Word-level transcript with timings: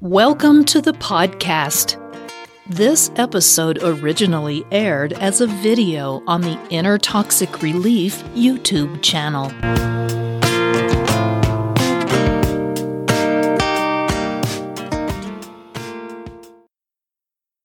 Welcome 0.00 0.64
to 0.66 0.80
the 0.80 0.92
podcast. 0.92 1.96
This 2.68 3.10
episode 3.16 3.82
originally 3.82 4.64
aired 4.70 5.12
as 5.14 5.40
a 5.40 5.48
video 5.48 6.22
on 6.28 6.40
the 6.40 6.56
Inner 6.70 6.98
Toxic 6.98 7.62
Relief 7.62 8.22
YouTube 8.26 9.02
channel. 9.02 9.46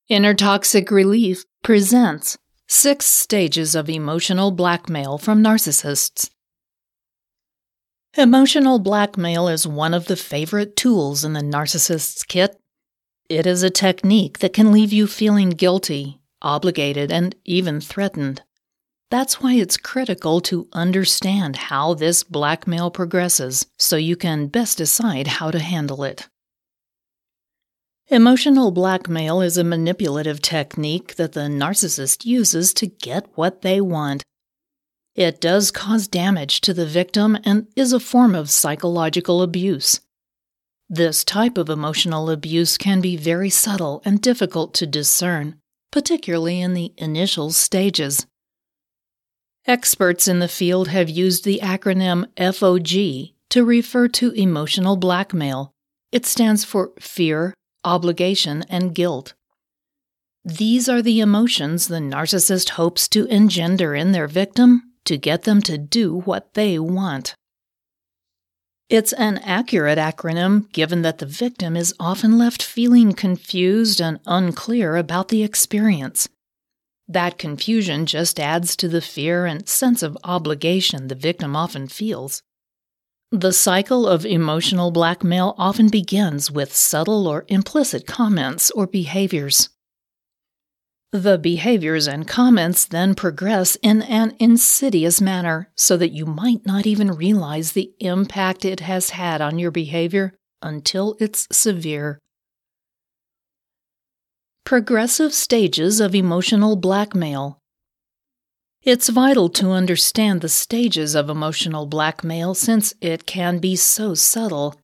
Inner 0.09 0.33
Toxic 0.33 0.89
Relief 0.89 1.45
presents 1.61 2.35
Six 2.67 3.05
Stages 3.05 3.75
of 3.75 3.87
Emotional 3.91 4.49
Blackmail 4.49 5.19
from 5.19 5.43
Narcissists. 5.43 6.31
Emotional 8.15 8.77
blackmail 8.77 9.47
is 9.47 9.65
one 9.65 9.91
of 9.91 10.05
the 10.05 10.15
favorite 10.15 10.75
tools 10.75 11.25
in 11.25 11.33
the 11.33 11.39
narcissist's 11.41 12.21
kit. 12.21 12.55
It 13.27 13.47
is 13.47 13.63
a 13.63 13.71
technique 13.71 14.37
that 14.37 14.53
can 14.53 14.71
leave 14.71 14.93
you 14.93 15.07
feeling 15.07 15.49
guilty, 15.49 16.19
obligated, 16.39 17.11
and 17.11 17.35
even 17.43 17.81
threatened. 17.81 18.43
That's 19.09 19.41
why 19.41 19.53
it's 19.55 19.77
critical 19.77 20.41
to 20.41 20.67
understand 20.73 21.55
how 21.55 21.95
this 21.95 22.23
blackmail 22.23 22.91
progresses 22.91 23.65
so 23.79 23.95
you 23.95 24.15
can 24.15 24.45
best 24.45 24.77
decide 24.77 25.25
how 25.25 25.49
to 25.49 25.57
handle 25.57 26.03
it. 26.03 26.29
Emotional 28.09 28.69
blackmail 28.69 29.41
is 29.41 29.57
a 29.57 29.63
manipulative 29.63 30.39
technique 30.39 31.15
that 31.15 31.31
the 31.31 31.47
narcissist 31.47 32.25
uses 32.25 32.75
to 32.75 32.85
get 32.85 33.25
what 33.33 33.63
they 33.63 33.81
want. 33.81 34.23
It 35.15 35.39
does 35.39 35.69
cause 35.69 36.07
damage 36.07 36.61
to 36.61 36.73
the 36.73 36.87
victim 36.87 37.37
and 37.43 37.67
is 37.75 37.93
a 37.93 37.99
form 37.99 38.33
of 38.33 38.49
psychological 38.49 39.43
abuse. 39.43 39.99
This 40.89 41.23
type 41.23 41.57
of 41.57 41.69
emotional 41.69 42.29
abuse 42.31 42.77
can 42.77 42.99
be 42.99 43.15
very 43.15 43.49
subtle 43.49 44.01
and 44.05 44.19
difficult 44.21 44.73
to 44.75 44.87
discern, 44.87 45.59
particularly 45.91 46.61
in 46.61 46.73
the 46.73 46.93
initial 46.97 47.51
stages. 47.51 48.25
Experts 49.65 50.27
in 50.27 50.39
the 50.39 50.47
field 50.47 50.87
have 50.87 51.09
used 51.09 51.45
the 51.45 51.59
acronym 51.61 52.27
FOG 52.37 53.35
to 53.49 53.63
refer 53.63 54.07
to 54.07 54.31
emotional 54.31 54.97
blackmail. 54.97 55.71
It 56.11 56.25
stands 56.25 56.63
for 56.63 56.91
fear, 56.99 57.53
obligation, 57.83 58.63
and 58.67 58.95
guilt. 58.95 59.35
These 60.43 60.89
are 60.89 61.01
the 61.01 61.19
emotions 61.19 61.87
the 61.87 61.99
narcissist 61.99 62.69
hopes 62.69 63.07
to 63.09 63.25
engender 63.27 63.95
in 63.95 64.11
their 64.11 64.27
victim 64.27 64.92
to 65.05 65.17
get 65.17 65.43
them 65.43 65.61
to 65.63 65.77
do 65.77 66.19
what 66.19 66.53
they 66.53 66.79
want. 66.79 67.35
It's 68.89 69.13
an 69.13 69.39
accurate 69.39 69.97
acronym 69.97 70.71
given 70.71 71.01
that 71.01 71.17
the 71.17 71.25
victim 71.25 71.75
is 71.75 71.95
often 71.99 72.37
left 72.37 72.61
feeling 72.61 73.13
confused 73.13 73.99
and 73.99 74.19
unclear 74.25 74.95
about 74.95 75.29
the 75.29 75.43
experience. 75.43 76.29
That 77.07 77.37
confusion 77.37 78.05
just 78.05 78.39
adds 78.39 78.75
to 78.77 78.87
the 78.87 79.01
fear 79.01 79.45
and 79.45 79.67
sense 79.67 80.03
of 80.03 80.17
obligation 80.23 81.07
the 81.07 81.15
victim 81.15 81.55
often 81.55 81.87
feels. 81.87 82.43
The 83.31 83.51
cycle 83.51 84.07
of 84.07 84.27
emotional 84.27 84.91
blackmail 84.91 85.55
often 85.57 85.89
begins 85.89 86.51
with 86.51 86.75
subtle 86.75 87.27
or 87.27 87.45
implicit 87.47 88.05
comments 88.05 88.69
or 88.71 88.85
behaviors. 88.85 89.69
The 91.13 91.37
behaviors 91.37 92.07
and 92.07 92.27
comments 92.27 92.85
then 92.85 93.13
progress 93.13 93.77
in 93.83 94.01
an 94.01 94.35
insidious 94.39 95.21
manner 95.21 95.69
so 95.75 95.95
that 95.95 96.11
you 96.11 96.25
might 96.25 96.65
not 96.65 96.87
even 96.87 97.11
realize 97.11 97.73
the 97.73 97.93
impact 97.99 98.65
it 98.65 98.79
has 98.79 99.11
had 99.11 99.39
on 99.39 99.59
your 99.59 99.69
behavior 99.69 100.33
until 100.63 101.15
it's 101.19 101.47
severe. 101.51 102.17
Progressive 104.65 105.35
stages 105.35 105.99
of 105.99 106.15
emotional 106.15 106.75
blackmail. 106.75 107.59
It's 108.81 109.09
vital 109.09 109.49
to 109.49 109.69
understand 109.69 110.41
the 110.41 110.49
stages 110.49 111.13
of 111.13 111.29
emotional 111.29 111.85
blackmail 111.85 112.55
since 112.55 112.91
it 113.01 113.27
can 113.27 113.59
be 113.59 113.75
so 113.75 114.15
subtle 114.15 114.81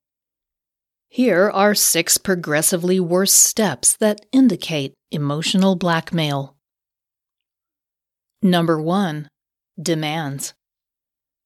here 1.09 1.49
are 1.49 1.73
six 1.73 2.19
progressively 2.19 2.99
worse 2.99 3.33
steps 3.33 3.97
that 3.97 4.25
indicate 4.31 4.93
emotional 5.11 5.75
blackmail. 5.75 6.55
Number 8.43 8.79
one, 8.79 9.27
demands. 9.81 10.53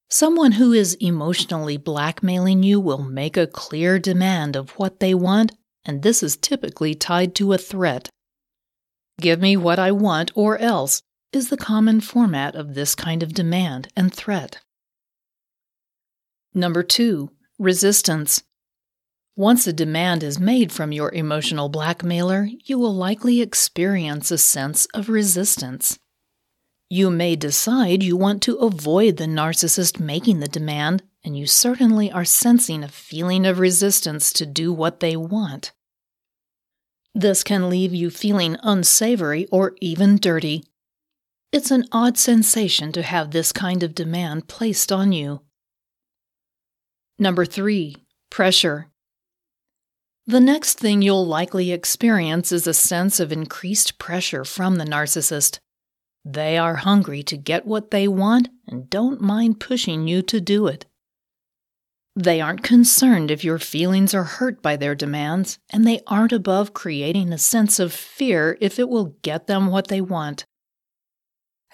Someone 0.10 0.54
who 0.54 0.74
is 0.74 0.96
emotionally 0.96 1.78
blackmailing 1.78 2.62
you 2.62 2.80
will 2.80 3.02
make 3.02 3.38
a 3.38 3.48
clear 3.48 3.98
demand 4.00 4.58
of 4.58 4.72
what 4.72 5.00
they 5.00 5.16
want, 5.16 5.54
and 5.86 6.04
this 6.04 6.22
is 6.22 6.36
typically 6.36 6.94
tied 6.94 7.34
to 7.36 7.54
a 7.54 7.58
threat. 7.58 8.10
Give 9.20 9.40
me 9.40 9.56
what 9.56 9.80
I 9.80 9.92
want 9.92 10.30
or 10.36 10.58
else 10.58 11.02
is 11.32 11.50
the 11.50 11.58
common 11.58 12.02
format 12.02 12.54
of 12.54 12.76
this 12.76 12.96
kind 12.96 13.24
of 13.24 13.34
demand 13.34 13.88
and 13.96 14.14
threat. 14.14 14.60
Number 16.54 16.84
two, 16.84 17.32
resistance. 17.58 18.44
Once 19.36 19.66
a 19.66 19.74
demand 19.74 20.22
is 20.22 20.40
made 20.40 20.72
from 20.72 20.92
your 20.92 21.12
emotional 21.12 21.68
blackmailer, 21.68 22.48
you 22.66 22.78
will 22.78 22.94
likely 22.94 23.42
experience 23.42 24.30
a 24.30 24.38
sense 24.38 24.86
of 24.94 25.10
resistance. 25.10 25.98
You 26.88 27.10
may 27.10 27.36
decide 27.36 28.04
you 28.04 28.16
want 28.16 28.44
to 28.44 28.58
avoid 28.58 29.18
the 29.18 29.26
narcissist 29.26 30.00
making 30.00 30.40
the 30.40 30.48
demand, 30.48 31.02
and 31.24 31.36
you 31.36 31.48
certainly 31.48 32.12
are 32.12 32.26
sensing 32.26 32.84
a 32.84 32.88
feeling 32.88 33.48
of 33.48 33.58
resistance 33.58 34.32
to 34.34 34.46
do 34.46 34.72
what 34.72 35.00
they 35.00 35.16
want. 35.16 35.72
This 37.16 37.44
can 37.44 37.70
leave 37.70 37.94
you 37.94 38.12
feeling 38.12 38.58
unsavory 38.62 39.48
or 39.48 39.76
even 39.82 40.18
dirty. 40.18 40.64
It's 41.52 41.72
an 41.72 41.86
odd 41.92 42.20
sensation 42.20 42.92
to 42.92 43.02
have 43.02 43.32
this 43.32 43.52
kind 43.52 43.82
of 43.82 43.96
demand 43.96 44.48
placed 44.48 44.92
on 44.92 45.12
you. 45.12 45.42
Number 47.18 47.46
three, 47.46 47.96
pressure. 48.30 48.93
The 50.26 50.40
next 50.40 50.80
thing 50.80 51.02
you'll 51.02 51.26
likely 51.26 51.74
experience 51.74 52.54
is 52.54 52.66
a 52.66 52.74
sense 52.74 53.20
of 53.20 53.34
increased 53.34 54.00
pressure 54.00 54.46
from 54.46 54.78
the 54.78 54.86
narcissist. 54.86 55.60
They 56.24 56.58
are 56.58 56.76
hungry 56.76 57.24
to 57.24 57.36
get 57.36 57.66
what 57.66 57.92
they 57.92 58.08
want 58.08 58.48
and 58.66 58.90
don't 58.90 59.20
mind 59.20 59.60
pushing 59.60 60.08
you 60.08 60.22
to 60.22 60.40
do 60.40 60.68
it. 60.68 60.86
They 62.16 62.40
aren't 62.40 62.64
concerned 62.64 63.32
if 63.32 63.44
your 63.44 63.60
feelings 63.60 64.14
are 64.14 64.24
hurt 64.24 64.62
by 64.62 64.78
their 64.78 64.96
demands, 64.96 65.60
and 65.72 65.86
they 65.86 66.00
aren't 66.08 66.32
above 66.32 66.74
creating 66.74 67.34
a 67.34 67.38
sense 67.38 67.78
of 67.78 67.92
fear 67.92 68.58
if 68.62 68.80
it 68.80 68.88
will 68.88 69.18
get 69.24 69.48
them 69.48 69.68
what 69.68 69.88
they 69.88 70.00
want. 70.00 70.46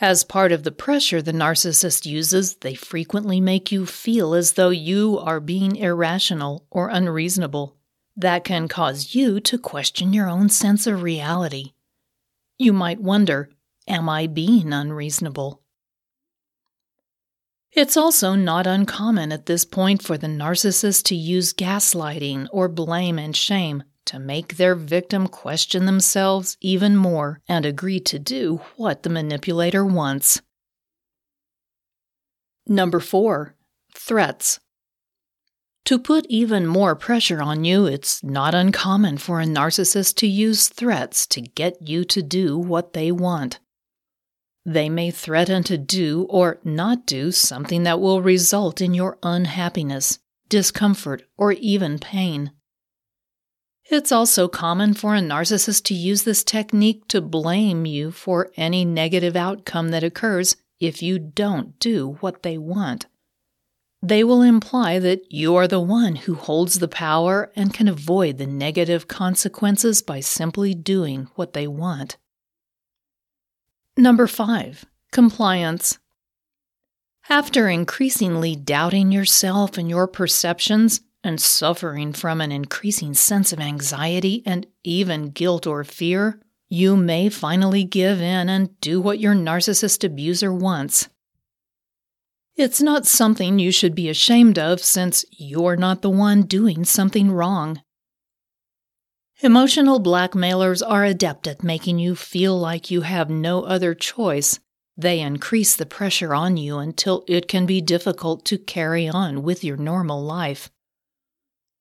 As 0.02 0.24
part 0.24 0.52
of 0.52 0.64
the 0.64 0.72
pressure 0.72 1.22
the 1.22 1.34
narcissist 1.34 2.06
uses, 2.08 2.56
they 2.56 2.74
frequently 2.74 3.40
make 3.40 3.72
you 3.72 3.86
feel 3.86 4.34
as 4.34 4.54
though 4.54 4.70
you 4.70 5.20
are 5.20 5.42
being 5.42 5.76
irrational 5.76 6.66
or 6.72 6.88
unreasonable 6.88 7.79
that 8.20 8.44
can 8.44 8.68
cause 8.68 9.16
you 9.16 9.40
to 9.40 9.58
question 9.58 10.14
your 10.14 10.28
own 10.28 10.50
sense 10.50 10.86
of 10.86 11.02
reality. 11.02 11.74
You 12.58 12.74
might 12.74 13.02
wonder 13.02 13.50
Am 13.88 14.08
I 14.08 14.28
being 14.28 14.72
unreasonable? 14.72 15.64
It's 17.72 17.98
also 17.98 18.36
not 18.36 18.68
uncommon 18.68 19.32
at 19.32 19.48
this 19.48 19.66
point 19.66 20.04
for 20.04 20.16
the 20.16 20.28
narcissist 20.28 21.06
to 21.06 21.16
use 21.16 21.54
gaslighting 21.54 22.48
or 22.52 22.68
blame 22.68 23.18
and 23.18 23.36
shame 23.36 23.84
to 24.06 24.20
make 24.20 24.58
their 24.58 24.76
victim 24.76 25.28
question 25.28 25.86
themselves 25.86 26.58
even 26.62 26.96
more 26.96 27.42
and 27.48 27.66
agree 27.66 28.00
to 28.02 28.20
do 28.20 28.62
what 28.76 29.04
the 29.04 29.10
manipulator 29.10 29.86
wants. 29.86 30.42
Number 32.68 33.00
four, 33.00 33.56
threats. 33.94 34.60
To 35.90 35.98
put 35.98 36.28
even 36.30 36.68
more 36.68 36.96
pressure 36.96 37.42
on 37.42 37.64
you, 37.64 37.88
it's 37.88 38.24
not 38.24 38.54
uncommon 38.54 39.18
for 39.18 39.42
a 39.42 39.46
narcissist 39.46 40.18
to 40.18 40.28
use 40.28 40.68
threats 40.68 41.26
to 41.26 41.42
get 41.42 41.82
you 41.82 42.06
to 42.06 42.22
do 42.22 42.60
what 42.60 42.94
they 42.94 43.12
want. 43.12 43.58
They 44.64 44.88
may 44.88 45.10
threaten 45.10 45.64
to 45.64 45.80
do 45.80 46.28
or 46.30 46.60
not 46.64 47.08
do 47.08 47.32
something 47.32 47.86
that 47.86 48.00
will 48.00 48.22
result 48.22 48.82
in 48.82 48.94
your 48.94 49.18
unhappiness, 49.24 50.20
discomfort, 50.48 51.24
or 51.38 51.54
even 51.54 51.98
pain. 51.98 52.52
It's 53.90 54.12
also 54.12 54.48
common 54.48 54.94
for 54.94 55.16
a 55.16 55.22
narcissist 55.22 55.86
to 55.86 55.96
use 55.96 56.22
this 56.22 56.44
technique 56.44 57.08
to 57.08 57.20
blame 57.20 57.88
you 57.88 58.12
for 58.12 58.52
any 58.56 58.86
negative 58.86 59.36
outcome 59.36 59.90
that 59.90 60.04
occurs 60.04 60.56
if 60.80 61.02
you 61.02 61.18
don't 61.18 61.80
do 61.80 62.18
what 62.20 62.44
they 62.44 62.60
want. 62.60 63.08
They 64.02 64.24
will 64.24 64.42
imply 64.42 65.00
that 65.00 65.32
you 65.32 65.56
are 65.56 65.68
the 65.68 65.82
one 65.82 66.16
who 66.16 66.36
holds 66.36 66.80
the 66.80 66.88
power 66.88 67.52
and 67.56 67.74
can 67.74 67.88
avoid 67.88 68.38
the 68.38 68.48
negative 68.48 69.08
consequences 69.08 70.02
by 70.02 70.22
simply 70.22 70.74
doing 70.74 71.28
what 71.36 71.54
they 71.54 71.68
want. 71.68 72.18
Number 73.98 74.28
five, 74.28 74.86
compliance. 75.12 76.00
After 77.30 77.68
increasingly 77.68 78.56
doubting 78.56 79.12
yourself 79.12 79.78
and 79.78 79.90
your 79.90 80.08
perceptions, 80.08 81.02
and 81.24 81.40
suffering 81.42 82.14
from 82.14 82.42
an 82.42 82.52
increasing 82.52 83.14
sense 83.14 83.52
of 83.52 83.60
anxiety 83.60 84.44
and 84.46 84.66
even 84.84 85.30
guilt 85.30 85.68
or 85.68 85.84
fear, 85.84 86.40
you 86.70 86.96
may 86.96 87.30
finally 87.30 87.84
give 87.84 88.22
in 88.22 88.48
and 88.48 88.80
do 88.80 89.02
what 89.02 89.20
your 89.20 89.34
narcissist 89.34 90.04
abuser 90.04 90.54
wants. 90.54 91.10
It's 92.60 92.82
not 92.82 93.06
something 93.06 93.58
you 93.58 93.72
should 93.72 93.96
be 93.96 94.10
ashamed 94.10 94.60
of 94.60 94.82
since 94.82 95.24
you're 95.32 95.78
not 95.78 96.02
the 96.02 96.10
one 96.10 96.42
doing 96.42 96.84
something 96.84 97.32
wrong. 97.32 97.82
Emotional 99.40 99.98
blackmailers 100.00 100.82
are 100.82 101.06
adept 101.06 101.48
at 101.48 101.64
making 101.64 102.00
you 102.00 102.18
feel 102.18 102.60
like 102.60 102.92
you 102.92 103.04
have 103.04 103.30
no 103.30 103.64
other 103.64 103.96
choice. 103.96 104.60
They 104.98 105.22
increase 105.22 105.78
the 105.78 105.86
pressure 105.86 106.34
on 106.36 106.58
you 106.58 106.80
until 106.80 107.24
it 107.30 107.48
can 107.48 107.66
be 107.66 107.80
difficult 107.80 108.44
to 108.48 108.58
carry 108.58 109.08
on 109.08 109.42
with 109.42 109.64
your 109.64 109.78
normal 109.78 110.22
life. 110.22 110.70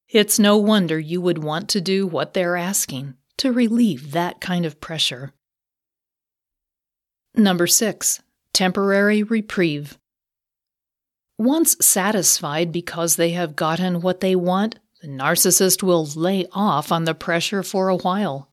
It's 0.09 0.39
no 0.39 0.57
wonder 0.59 0.97
you 0.97 1.21
would 1.21 1.43
want 1.43 1.69
to 1.71 1.81
do 1.81 2.07
what 2.07 2.35
they're 2.35 2.57
asking 2.57 3.15
to 3.39 3.51
relieve 3.51 4.13
that 4.13 4.41
kind 4.41 4.65
of 4.65 4.81
pressure. 4.81 5.33
Number 7.35 7.67
6. 7.67 8.23
Temporary 8.53 9.25
reprieve. 9.25 9.99
Once 11.39 11.77
satisfied 11.81 12.73
because 12.73 13.15
they 13.15 13.31
have 13.31 13.55
gotten 13.55 14.01
what 14.01 14.21
they 14.21 14.35
want, 14.35 14.79
the 15.01 15.09
narcissist 15.09 15.83
will 15.83 16.05
lay 16.05 16.45
off 16.53 16.91
on 16.91 17.05
the 17.05 17.15
pressure 17.15 17.63
for 17.63 17.89
a 17.89 17.97
while. 17.97 18.51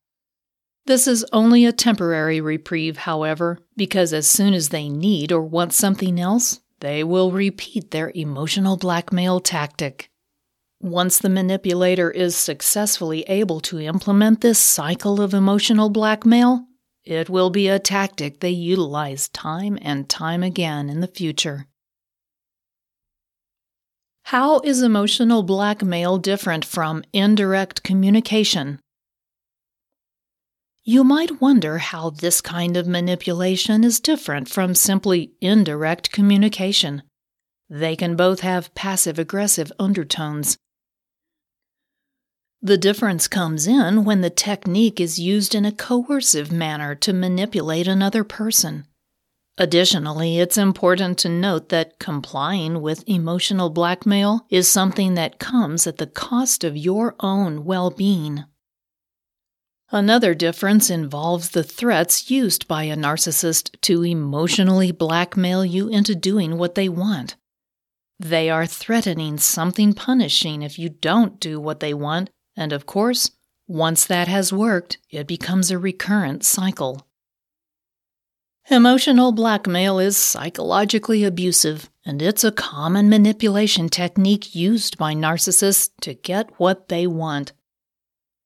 This 0.86 1.08
is 1.08 1.26
only 1.34 1.66
a 1.66 1.72
temporary 1.72 2.40
reprieve, 2.40 2.98
however, 2.98 3.58
because 3.76 4.14
as 4.14 4.30
soon 4.30 4.54
as 4.54 4.70
they 4.70 4.88
need 4.88 5.32
or 5.32 5.42
want 5.42 5.74
something 5.74 6.20
else, 6.20 6.60
they 6.80 7.04
will 7.04 7.32
repeat 7.32 7.90
their 7.90 8.12
emotional 8.14 8.78
blackmail 8.78 9.40
tactic. 9.40 10.12
Once 10.80 11.18
the 11.18 11.30
manipulator 11.30 12.12
is 12.12 12.36
successfully 12.36 13.24
able 13.24 13.60
to 13.62 13.80
implement 13.80 14.42
this 14.42 14.60
cycle 14.60 15.20
of 15.20 15.34
emotional 15.34 15.90
blackmail, 15.90 16.68
it 17.04 17.32
will 17.32 17.50
be 17.50 17.68
a 17.68 17.80
tactic 17.80 18.40
they 18.40 18.52
utilize 18.52 19.30
time 19.30 19.80
and 19.82 20.08
time 20.08 20.44
again 20.44 20.88
in 20.88 21.00
the 21.00 21.08
future. 21.08 21.66
How 24.30 24.60
is 24.62 24.82
emotional 24.82 25.44
blackmail 25.44 26.18
different 26.18 26.66
from 26.66 27.04
indirect 27.14 27.84
communication? 27.84 28.80
You 30.84 31.04
might 31.04 31.40
wonder 31.42 31.78
how 31.78 32.10
this 32.10 32.42
kind 32.42 32.76
of 32.76 32.88
manipulation 32.88 33.84
is 33.84 34.00
different 34.00 34.50
from 34.50 34.74
simply 34.74 35.34
indirect 35.42 36.12
communication. 36.12 37.04
They 37.70 37.96
can 37.96 38.16
both 38.16 38.40
have 38.40 38.74
passive 38.74 39.20
aggressive 39.20 39.72
undertones. 39.78 40.58
The 42.64 42.80
difference 42.80 43.28
comes 43.28 43.68
in 43.68 44.06
when 44.06 44.22
the 44.22 44.32
technique 44.32 45.00
is 45.00 45.20
used 45.20 45.54
in 45.54 45.66
a 45.66 45.72
coercive 45.72 46.52
manner 46.52 46.96
to 46.96 47.14
manipulate 47.14 47.88
another 47.88 48.24
person. 48.24 48.88
Additionally, 49.58 50.40
it's 50.40 50.58
important 50.58 51.18
to 51.20 51.30
note 51.30 51.70
that 51.70 51.98
complying 51.98 52.82
with 52.82 53.08
emotional 53.08 53.70
blackmail 53.70 54.46
is 54.50 54.70
something 54.70 55.14
that 55.14 55.40
comes 55.40 55.88
at 55.88 55.98
the 55.98 56.08
cost 56.08 56.66
of 56.66 56.76
your 56.76 57.16
own 57.22 57.64
well 57.64 57.90
being. 57.90 58.44
Another 59.92 60.34
difference 60.34 60.90
involves 60.90 61.52
the 61.52 61.64
threats 61.64 62.30
used 62.30 62.68
by 62.68 62.84
a 62.84 62.98
narcissist 62.98 63.80
to 63.82 64.04
emotionally 64.04 64.92
blackmail 64.92 65.64
you 65.64 65.88
into 65.88 66.16
doing 66.16 66.58
what 66.58 66.76
they 66.76 66.90
want. 66.90 67.38
They 68.20 68.50
are 68.50 68.66
threatening 68.66 69.38
something 69.38 69.94
punishing 69.94 70.64
if 70.64 70.78
you 70.78 70.90
don't 70.90 71.40
do 71.40 71.62
what 71.62 71.80
they 71.80 71.94
want, 71.94 72.30
and 72.58 72.74
of 72.74 72.86
course, 72.86 73.32
once 73.68 74.06
that 74.06 74.28
has 74.28 74.52
worked, 74.52 74.98
it 75.12 75.28
becomes 75.28 75.72
a 75.72 75.78
recurrent 75.78 76.44
cycle. 76.44 77.08
Emotional 78.72 79.32
blackmail 79.32 80.00
is 80.00 80.18
psychologically 80.18 81.24
abusive, 81.24 81.88
and 82.04 82.20
it's 82.20 82.44
a 82.44 82.52
common 82.52 83.08
manipulation 83.08 83.90
technique 83.90 84.56
used 84.56 84.98
by 84.98 85.14
narcissists 85.14 85.92
to 86.02 86.16
get 86.16 86.50
what 86.60 86.88
they 86.88 87.06
want. 87.06 87.54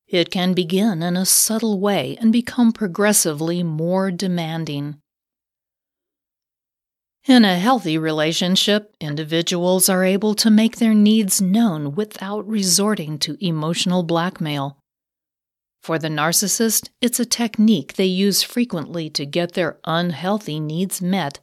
It 0.06 0.30
can 0.30 0.52
begin 0.52 1.02
in 1.02 1.16
a 1.16 1.24
subtle 1.24 1.80
way 1.80 2.18
and 2.20 2.30
become 2.30 2.70
progressively 2.70 3.62
more 3.62 4.10
demanding. 4.10 5.00
In 7.26 7.46
a 7.46 7.58
healthy 7.58 7.96
relationship, 7.96 8.94
individuals 9.00 9.88
are 9.88 10.04
able 10.04 10.34
to 10.34 10.50
make 10.50 10.76
their 10.76 10.94
needs 10.94 11.40
known 11.40 11.94
without 11.94 12.46
resorting 12.46 13.18
to 13.20 13.42
emotional 13.42 14.02
blackmail. 14.02 14.79
For 15.82 15.98
the 15.98 16.08
narcissist, 16.08 16.90
it's 17.00 17.18
a 17.18 17.24
technique 17.24 17.94
they 17.94 18.04
use 18.04 18.42
frequently 18.42 19.08
to 19.10 19.24
get 19.24 19.54
their 19.54 19.78
unhealthy 19.84 20.60
needs 20.60 21.00
met. 21.00 21.40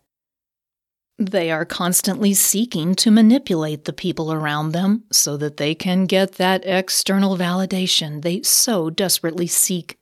They 1.20 1.50
are 1.50 1.66
constantly 1.66 2.36
seeking 2.36 2.94
to 2.96 3.10
manipulate 3.10 3.86
the 3.86 3.94
people 3.94 4.32
around 4.32 4.72
them 4.72 5.06
so 5.12 5.36
that 5.38 5.58
they 5.58 5.74
can 5.74 6.06
get 6.06 6.34
that 6.34 6.64
external 6.66 7.36
validation 7.36 8.22
they 8.22 8.44
so 8.44 8.92
desperately 8.92 9.48
seek. 9.48 9.98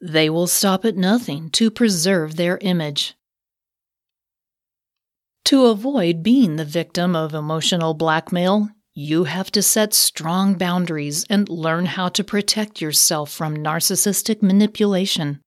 They 0.00 0.30
will 0.30 0.46
stop 0.46 0.84
at 0.84 0.96
nothing 0.96 1.50
to 1.50 1.72
preserve 1.72 2.36
their 2.36 2.58
image. 2.58 3.16
To 5.46 5.66
avoid 5.66 6.22
being 6.22 6.54
the 6.54 6.64
victim 6.64 7.16
of 7.16 7.34
emotional 7.34 7.94
blackmail, 7.94 8.68
you 8.98 9.22
have 9.22 9.48
to 9.48 9.62
set 9.62 9.94
strong 9.94 10.54
boundaries 10.54 11.24
and 11.30 11.48
learn 11.48 11.86
how 11.86 12.08
to 12.08 12.24
protect 12.24 12.80
yourself 12.80 13.30
from 13.30 13.56
narcissistic 13.56 14.42
manipulation. 14.42 15.40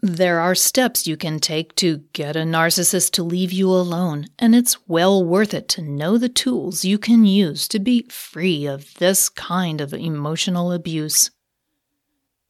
There 0.00 0.40
are 0.40 0.56
steps 0.56 1.06
you 1.06 1.16
can 1.16 1.38
take 1.38 1.76
to 1.76 1.98
get 2.12 2.34
a 2.34 2.40
narcissist 2.40 3.12
to 3.12 3.22
leave 3.22 3.52
you 3.52 3.68
alone, 3.70 4.26
and 4.36 4.52
it's 4.52 4.88
well 4.88 5.24
worth 5.24 5.54
it 5.54 5.68
to 5.68 5.80
know 5.80 6.18
the 6.18 6.28
tools 6.28 6.84
you 6.84 6.98
can 6.98 7.24
use 7.24 7.68
to 7.68 7.78
be 7.78 8.04
free 8.10 8.66
of 8.66 8.92
this 8.94 9.28
kind 9.28 9.80
of 9.80 9.94
emotional 9.94 10.72
abuse. 10.72 11.30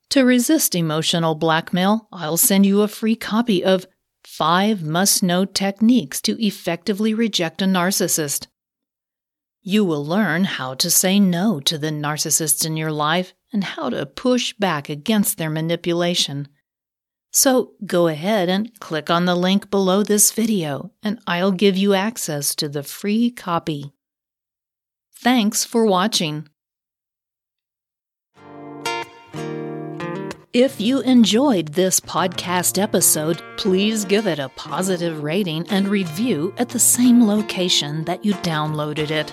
To 0.08 0.24
resist 0.24 0.74
emotional 0.74 1.34
blackmail, 1.34 2.08
I'll 2.10 2.38
send 2.38 2.64
you 2.64 2.80
a 2.80 2.88
free 2.88 3.16
copy 3.16 3.62
of 3.62 3.86
Five 4.24 4.82
Must 4.82 5.22
Know 5.22 5.44
Techniques 5.44 6.22
to 6.22 6.42
Effectively 6.42 7.12
Reject 7.12 7.60
a 7.60 7.66
Narcissist 7.66 8.46
you 9.62 9.84
will 9.84 10.04
learn 10.04 10.44
how 10.44 10.74
to 10.74 10.90
say 10.90 11.20
no 11.20 11.60
to 11.60 11.78
the 11.78 11.90
narcissists 11.90 12.66
in 12.66 12.76
your 12.76 12.92
life 12.92 13.32
and 13.52 13.62
how 13.62 13.88
to 13.90 14.04
push 14.04 14.52
back 14.54 14.88
against 14.88 15.38
their 15.38 15.50
manipulation. 15.50 16.48
So 17.30 17.72
go 17.86 18.08
ahead 18.08 18.48
and 18.48 18.78
click 18.80 19.08
on 19.08 19.24
the 19.24 19.36
link 19.36 19.70
below 19.70 20.02
this 20.02 20.32
video, 20.32 20.90
and 21.02 21.18
I'll 21.26 21.52
give 21.52 21.76
you 21.76 21.94
access 21.94 22.54
to 22.56 22.68
the 22.68 22.82
free 22.82 23.30
copy. 23.30 23.92
Thanks 25.14 25.64
for 25.64 25.86
watching. 25.86 26.48
If 30.52 30.78
you 30.82 31.00
enjoyed 31.00 31.68
this 31.68 31.98
podcast 31.98 32.76
episode, 32.82 33.42
please 33.56 34.04
give 34.04 34.26
it 34.26 34.38
a 34.38 34.50
positive 34.50 35.22
rating 35.22 35.66
and 35.70 35.88
review 35.88 36.52
at 36.58 36.68
the 36.68 36.78
same 36.78 37.26
location 37.26 38.04
that 38.04 38.22
you 38.22 38.34
downloaded 38.34 39.10
it. 39.10 39.32